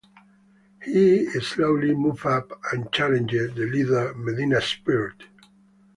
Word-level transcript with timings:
He 0.83 1.27
slowly 1.41 1.93
moved 1.93 2.25
up 2.25 2.59
and 2.73 2.91
challenged 2.91 3.35
the 3.55 3.69
leader 3.71 4.15
Medina 4.15 4.59
Spirit. 4.59 5.25